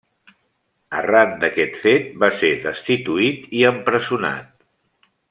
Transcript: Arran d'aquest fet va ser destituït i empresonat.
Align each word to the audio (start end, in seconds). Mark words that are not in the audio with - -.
Arran 1.01 1.35
d'aquest 1.43 1.77
fet 1.83 2.09
va 2.25 2.31
ser 2.39 2.51
destituït 2.65 3.55
i 3.61 3.65
empresonat. 3.73 4.51